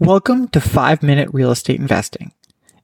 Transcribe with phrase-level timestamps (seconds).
[0.00, 2.30] Welcome to 5 Minute Real Estate Investing.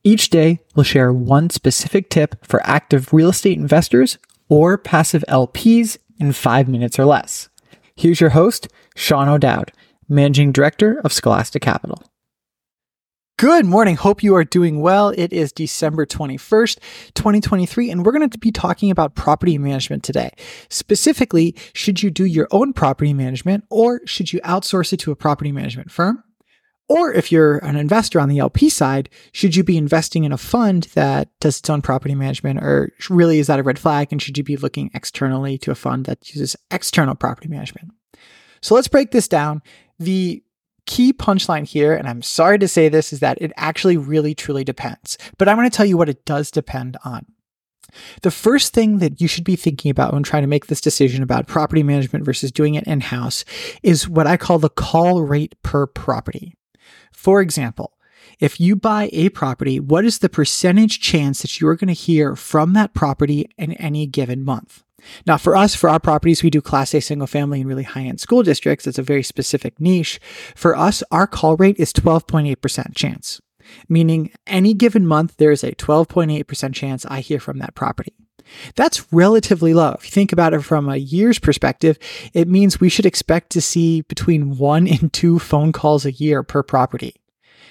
[0.02, 4.18] Each day, we'll share one specific tip for active real estate investors
[4.48, 7.48] or passive LPs in 5 minutes or less.
[7.94, 8.66] Here's your host,
[8.96, 9.70] Sean O'Dowd,
[10.08, 12.02] Managing Director of Scholastic Capital.
[13.38, 13.94] Good morning.
[13.94, 15.10] Hope you are doing well.
[15.10, 16.80] It is December 21st,
[17.14, 20.30] 2023, and we're going to be talking about property management today.
[20.68, 25.16] Specifically, should you do your own property management or should you outsource it to a
[25.16, 26.24] property management firm?
[26.88, 30.38] Or if you're an investor on the LP side, should you be investing in a
[30.38, 34.08] fund that does its own property management or really is that a red flag?
[34.10, 37.92] And should you be looking externally to a fund that uses external property management?
[38.60, 39.62] So let's break this down.
[39.98, 40.42] The
[40.86, 44.64] key punchline here, and I'm sorry to say this, is that it actually really truly
[44.64, 45.16] depends.
[45.38, 47.26] But I'm going to tell you what it does depend on.
[48.22, 51.22] The first thing that you should be thinking about when trying to make this decision
[51.22, 53.44] about property management versus doing it in house
[53.82, 56.54] is what I call the call rate per property.
[57.24, 57.94] For example,
[58.38, 61.94] if you buy a property, what is the percentage chance that you are going to
[61.94, 64.84] hear from that property in any given month?
[65.26, 68.02] Now, for us, for our properties, we do Class A single family and really high
[68.02, 68.86] end school districts.
[68.86, 70.20] It's a very specific niche.
[70.54, 73.40] For us, our call rate is 12.8% chance,
[73.88, 78.12] meaning any given month, there is a 12.8% chance I hear from that property.
[78.74, 79.92] That's relatively low.
[79.92, 81.98] If you think about it from a year's perspective,
[82.32, 86.42] it means we should expect to see between one and two phone calls a year
[86.42, 87.14] per property.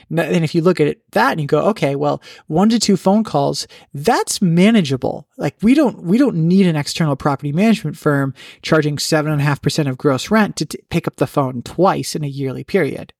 [0.09, 2.97] And if you look at it, that and you go, okay, well, one to two
[2.97, 5.27] phone calls, that's manageable.
[5.38, 9.45] Like we don't, we don't need an external property management firm charging seven and a
[9.45, 12.63] half percent of gross rent to t- pick up the phone twice in a yearly
[12.63, 13.13] period.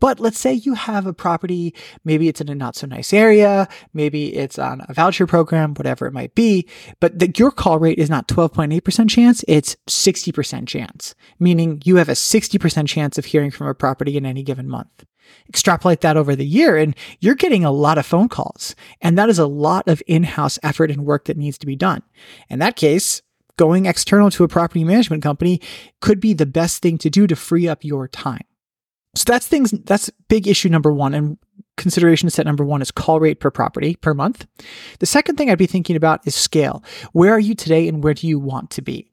[0.00, 3.68] But let's say you have a property, maybe it's in a not so nice area,
[3.92, 6.68] maybe it's on a voucher program, whatever it might be,
[7.00, 12.08] but the, your call rate is not 12.8% chance, it's 60% chance, meaning you have
[12.08, 15.04] a 60% chance of hearing from a property in any given month.
[15.48, 18.74] Extrapolate that over the year and you're getting a lot of phone calls.
[19.00, 22.02] And that is a lot of in-house effort and work that needs to be done.
[22.50, 23.22] In that case,
[23.56, 25.60] going external to a property management company
[26.00, 28.44] could be the best thing to do to free up your time.
[29.16, 31.14] So that's things, that's big issue number one.
[31.14, 31.38] And
[31.76, 34.46] consideration set number one is call rate per property per month.
[34.98, 36.82] The second thing I'd be thinking about is scale.
[37.12, 39.10] Where are you today and where do you want to be?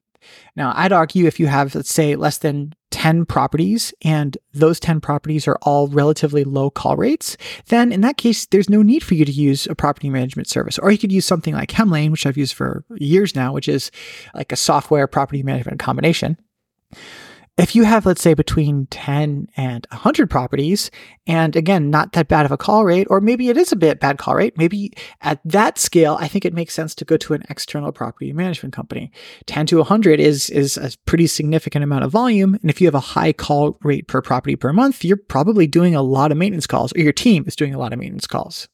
[0.54, 5.00] Now, I'd argue if you have, let's say, less than 10 properties and those 10
[5.00, 7.36] properties are all relatively low call rates,
[7.66, 10.78] then in that case, there's no need for you to use a property management service.
[10.78, 13.90] Or you could use something like Hemlane, which I've used for years now, which is
[14.34, 16.38] like a software property management combination
[17.58, 20.90] if you have, let's say, between 10 and 100 properties,
[21.26, 24.00] and again, not that bad of a call rate, or maybe it is a bit
[24.00, 27.34] bad call rate, maybe at that scale, I think it makes sense to go to
[27.34, 29.12] an external property management company.
[29.46, 32.54] 10 to 100 is, is a pretty significant amount of volume.
[32.54, 35.94] And if you have a high call rate per property per month, you're probably doing
[35.94, 38.68] a lot of maintenance calls, or your team is doing a lot of maintenance calls.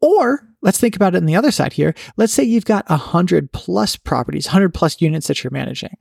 [0.00, 1.94] Or let's think about it on the other side here.
[2.16, 5.96] Let's say you've got 100 plus properties, 100 plus units that you're managing.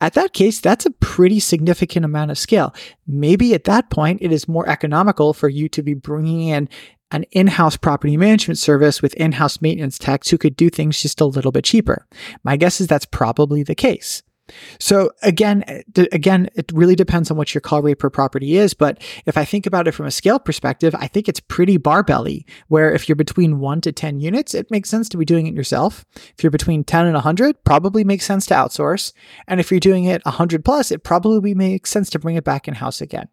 [0.00, 2.74] At that case, that's a pretty significant amount of scale.
[3.06, 6.68] Maybe at that point, it is more economical for you to be bringing in
[7.12, 11.24] an in-house property management service with in-house maintenance techs who could do things just a
[11.24, 12.06] little bit cheaper.
[12.44, 14.22] My guess is that's probably the case.
[14.78, 18.74] So again, eh, again, it really depends on what your call rate per property is.
[18.74, 22.44] But if I think about it from a scale perspective, I think it's pretty barbelly
[22.68, 25.54] where if you're between one to 10 units, it makes sense to be doing it
[25.54, 26.04] yourself.
[26.14, 29.12] If you're between 10 and 100, probably makes sense to outsource.
[29.48, 32.68] And if you're doing it 100 plus, it probably makes sense to bring it back
[32.68, 33.28] in house again.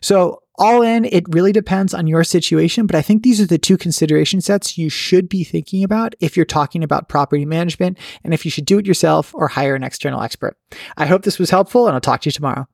[0.00, 3.58] So all in, it really depends on your situation, but I think these are the
[3.58, 8.32] two consideration sets you should be thinking about if you're talking about property management and
[8.32, 10.56] if you should do it yourself or hire an external expert.
[10.96, 12.66] I hope this was helpful and I'll talk to you tomorrow.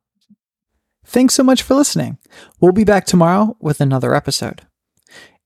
[1.04, 2.19] Thanks so much for listening.
[2.60, 4.62] We'll be back tomorrow with another episode.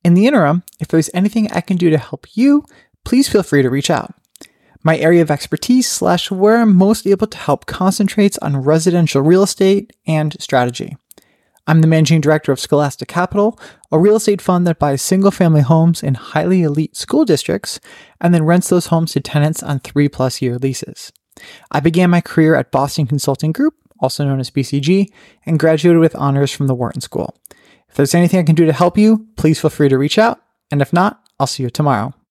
[0.05, 2.65] In the interim, if there's anything I can do to help you,
[3.05, 4.15] please feel free to reach out.
[4.83, 9.43] My area of expertise slash where I'm most able to help concentrates on residential real
[9.43, 10.97] estate and strategy.
[11.67, 13.59] I'm the managing director of Scholastic Capital,
[13.91, 17.81] a real estate fund that buys single family homes in highly elite school districts
[18.21, 21.13] and then rents those homes to tenants on three plus year leases.
[21.73, 25.09] I began my career at Boston Consulting Group, also known as BCG,
[25.45, 27.37] and graduated with honors from the Wharton School.
[27.89, 30.41] If there's anything I can do to help you, please feel free to reach out.
[30.71, 32.15] And if not, I'll see you tomorrow.